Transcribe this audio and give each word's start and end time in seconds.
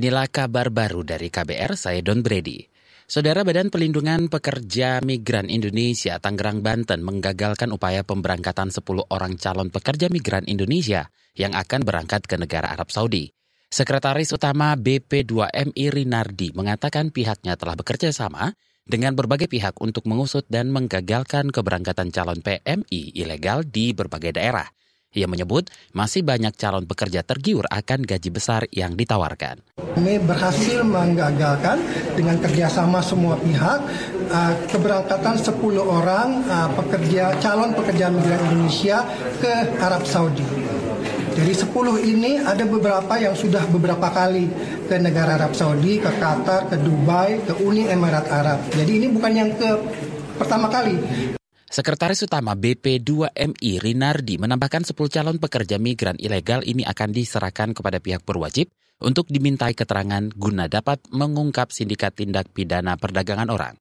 Inilah 0.00 0.32
kabar 0.32 0.72
baru 0.72 1.04
dari 1.04 1.28
KBR, 1.28 1.76
saya 1.76 2.00
Don 2.00 2.24
Brady. 2.24 2.64
Saudara 3.04 3.44
Badan 3.44 3.68
Pelindungan 3.68 4.32
Pekerja 4.32 4.96
Migran 5.04 5.52
Indonesia 5.52 6.16
Tangerang 6.16 6.64
Banten 6.64 7.04
menggagalkan 7.04 7.68
upaya 7.68 8.00
pemberangkatan 8.00 8.72
10 8.72 8.80
orang 9.12 9.36
calon 9.36 9.68
pekerja 9.68 10.08
migran 10.08 10.48
Indonesia 10.48 11.12
yang 11.36 11.52
akan 11.52 11.84
berangkat 11.84 12.24
ke 12.24 12.40
negara 12.40 12.72
Arab 12.72 12.88
Saudi. 12.88 13.28
Sekretaris 13.68 14.32
Utama 14.32 14.72
BP2MI 14.72 15.92
Rinardi 15.92 16.56
mengatakan 16.56 17.12
pihaknya 17.12 17.60
telah 17.60 17.76
bekerja 17.76 18.08
sama 18.08 18.56
dengan 18.88 19.12
berbagai 19.12 19.52
pihak 19.52 19.76
untuk 19.84 20.08
mengusut 20.08 20.48
dan 20.48 20.72
menggagalkan 20.72 21.52
keberangkatan 21.52 22.08
calon 22.08 22.40
PMI 22.40 23.20
ilegal 23.20 23.68
di 23.68 23.92
berbagai 23.92 24.32
daerah. 24.32 24.64
Ia 25.10 25.26
menyebut 25.26 25.66
masih 25.90 26.22
banyak 26.22 26.54
calon 26.54 26.86
pekerja 26.86 27.26
tergiur 27.26 27.66
akan 27.66 28.06
gaji 28.06 28.30
besar 28.30 28.70
yang 28.70 28.94
ditawarkan. 28.94 29.58
Kami 29.74 30.22
berhasil 30.22 30.86
menggagalkan 30.86 31.82
dengan 32.14 32.38
kerjasama 32.38 33.02
semua 33.02 33.34
pihak 33.42 33.78
uh, 34.30 34.54
keberangkatan 34.70 35.34
10 35.34 35.58
orang 35.82 36.46
uh, 36.46 36.70
pekerja 36.78 37.34
calon 37.42 37.74
pekerja 37.74 38.06
migran 38.06 38.38
Indonesia 38.54 39.02
ke 39.42 39.74
Arab 39.82 40.06
Saudi. 40.06 40.46
Dari 41.34 41.54
10 41.58 41.74
ini 42.06 42.38
ada 42.38 42.62
beberapa 42.62 43.18
yang 43.18 43.34
sudah 43.34 43.66
beberapa 43.66 44.14
kali 44.14 44.46
ke 44.86 44.94
negara 44.94 45.34
Arab 45.42 45.58
Saudi, 45.58 45.98
ke 45.98 46.10
Qatar, 46.22 46.70
ke 46.70 46.78
Dubai, 46.78 47.42
ke 47.42 47.58
Uni 47.66 47.90
Emirat 47.90 48.30
Arab. 48.30 48.62
Jadi 48.70 49.02
ini 49.02 49.06
bukan 49.10 49.32
yang 49.34 49.50
ke 49.58 49.74
pertama 50.38 50.70
kali. 50.70 51.39
Sekretaris 51.70 52.26
Utama 52.26 52.58
BP2MI 52.58 53.78
Rinardi 53.78 54.42
menambahkan 54.42 54.82
10 54.82 54.90
calon 55.06 55.38
pekerja 55.38 55.78
migran 55.78 56.18
ilegal 56.18 56.66
ini 56.66 56.82
akan 56.82 57.14
diserahkan 57.14 57.78
kepada 57.78 58.02
pihak 58.02 58.26
berwajib 58.26 58.74
untuk 58.98 59.30
dimintai 59.30 59.78
keterangan 59.78 60.34
guna 60.34 60.66
dapat 60.66 60.98
mengungkap 61.14 61.70
sindikat 61.70 62.18
tindak 62.18 62.50
pidana 62.50 62.98
perdagangan 62.98 63.54
orang. 63.54 63.78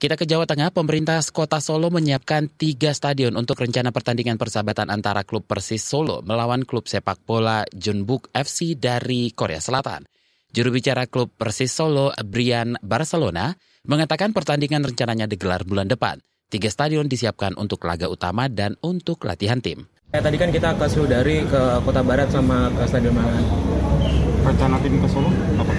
Kita 0.00 0.16
ke 0.16 0.24
Jawa 0.24 0.48
Tengah, 0.48 0.72
pemerintah 0.72 1.20
kota 1.28 1.60
Solo 1.60 1.92
menyiapkan 1.92 2.48
tiga 2.56 2.96
stadion 2.96 3.36
untuk 3.36 3.60
rencana 3.60 3.92
pertandingan 3.92 4.40
persahabatan 4.40 4.88
antara 4.88 5.28
klub 5.28 5.44
Persis 5.44 5.84
Solo 5.84 6.24
melawan 6.24 6.64
klub 6.64 6.88
sepak 6.88 7.20
bola 7.28 7.68
Jeonbuk 7.68 8.32
FC 8.32 8.80
dari 8.80 9.28
Korea 9.36 9.60
Selatan. 9.60 10.08
Juru 10.48 10.72
bicara 10.72 11.04
klub 11.04 11.36
Persis 11.36 11.68
Solo, 11.68 12.16
Brian 12.24 12.80
Barcelona, 12.80 13.52
mengatakan 13.84 14.32
pertandingan 14.32 14.88
rencananya 14.88 15.28
digelar 15.28 15.68
bulan 15.68 15.84
depan. 15.84 16.16
Tiga 16.52 16.68
stadion 16.70 17.08
disiapkan 17.08 17.56
untuk 17.56 17.82
laga 17.88 18.06
utama 18.06 18.46
dan 18.46 18.76
untuk 18.84 19.24
latihan 19.24 19.58
tim. 19.58 19.88
Ya, 20.14 20.22
tadi 20.22 20.38
kan 20.38 20.54
kita 20.54 20.78
ke 20.78 20.86
Seludari, 20.86 21.42
ke 21.42 21.62
Kota 21.82 22.04
Barat 22.06 22.30
sama 22.30 22.70
ke 22.70 22.86
Stadion 22.86 23.18
Mangan. 23.18 23.42
Rencana 24.46 24.76
tim 24.78 25.02
ke 25.02 25.08
Solo 25.10 25.30
apa? 25.58 25.72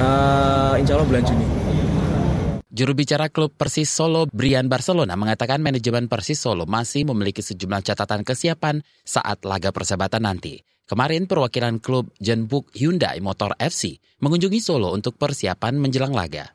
Uh, 0.00 0.74
insya 0.78 0.94
Allah 0.94 1.08
bulan 1.10 1.24
Juni. 1.26 1.46
Juru 2.70 2.94
bicara 2.94 3.26
klub 3.26 3.50
Persis 3.58 3.90
Solo, 3.90 4.30
Brian 4.30 4.70
Barcelona, 4.70 5.18
mengatakan 5.18 5.58
manajemen 5.58 6.06
Persis 6.06 6.38
Solo 6.38 6.70
masih 6.70 7.02
memiliki 7.02 7.42
sejumlah 7.42 7.82
catatan 7.82 8.22
kesiapan 8.22 8.86
saat 9.02 9.42
laga 9.42 9.74
persahabatan 9.74 10.22
nanti. 10.22 10.62
Kemarin 10.86 11.26
perwakilan 11.26 11.82
klub 11.82 12.14
Jenbuk 12.22 12.70
Hyundai 12.78 13.18
Motor 13.18 13.58
FC 13.58 13.98
mengunjungi 14.22 14.62
Solo 14.62 14.94
untuk 14.94 15.18
persiapan 15.18 15.82
menjelang 15.82 16.14
laga. 16.14 16.54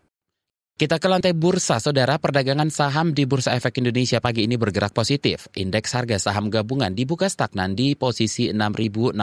Kita 0.76 1.00
ke 1.00 1.08
lantai 1.08 1.32
bursa, 1.32 1.80
saudara 1.80 2.20
perdagangan 2.20 2.68
saham 2.68 3.16
di 3.16 3.24
Bursa 3.24 3.56
Efek 3.56 3.80
Indonesia 3.80 4.20
pagi 4.20 4.44
ini 4.44 4.60
bergerak 4.60 4.92
positif. 4.92 5.48
Indeks 5.56 5.96
harga 5.96 6.20
saham 6.20 6.52
gabungan 6.52 6.92
dibuka 6.92 7.32
stagnan 7.32 7.80
di 7.80 7.96
posisi 7.96 8.52
6.663 8.52 9.16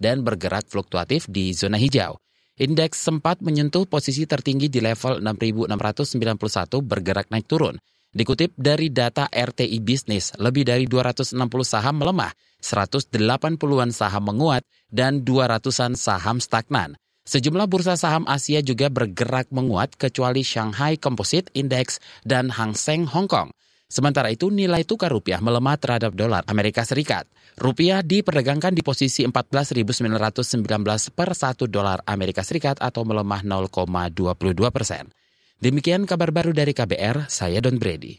dan 0.00 0.24
bergerak 0.24 0.64
fluktuatif 0.64 1.28
di 1.28 1.52
zona 1.52 1.76
hijau. 1.76 2.16
Indeks 2.56 3.04
sempat 3.04 3.44
menyentuh 3.44 3.84
posisi 3.84 4.24
tertinggi 4.24 4.72
di 4.72 4.80
level 4.80 5.20
6.691 5.20 5.76
bergerak 6.88 7.28
naik 7.28 7.44
turun. 7.44 7.76
Dikutip 8.08 8.56
dari 8.56 8.88
data 8.88 9.28
RTI 9.28 9.76
Bisnis, 9.84 10.32
lebih 10.40 10.64
dari 10.64 10.88
260 10.88 11.36
saham 11.68 12.00
melemah, 12.00 12.32
180-an 12.64 13.92
saham 13.92 14.24
menguat, 14.24 14.64
dan 14.88 15.20
200-an 15.20 16.00
saham 16.00 16.40
stagnan. 16.40 16.96
Sejumlah 17.28 17.68
bursa 17.68 17.92
saham 18.00 18.24
Asia 18.24 18.64
juga 18.64 18.88
bergerak 18.88 19.52
menguat 19.52 20.00
kecuali 20.00 20.40
Shanghai 20.40 20.96
Composite 20.96 21.52
Index 21.52 22.00
dan 22.24 22.48
Hang 22.48 22.72
Seng 22.72 23.04
Hong 23.04 23.28
Kong. 23.28 23.52
Sementara 23.84 24.32
itu 24.32 24.48
nilai 24.48 24.80
tukar 24.88 25.12
rupiah 25.12 25.36
melemah 25.36 25.76
terhadap 25.76 26.16
dolar 26.16 26.40
Amerika 26.48 26.88
Serikat. 26.88 27.28
Rupiah 27.60 28.00
diperdagangkan 28.00 28.72
di 28.72 28.80
posisi 28.80 29.28
14.919 29.28 30.08
per 31.12 31.36
1 31.36 31.68
dolar 31.68 32.00
Amerika 32.08 32.40
Serikat 32.40 32.80
atau 32.80 33.04
melemah 33.04 33.44
0,22 33.44 34.56
persen. 34.72 35.12
Demikian 35.60 36.08
kabar 36.08 36.32
baru 36.32 36.56
dari 36.56 36.72
KBR, 36.72 37.28
saya 37.28 37.60
Don 37.60 37.76
Brady. 37.76 38.16